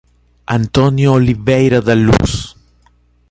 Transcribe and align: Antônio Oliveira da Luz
Antônio 0.59 1.11
Oliveira 1.13 1.79
da 1.79 1.93
Luz 1.93 2.55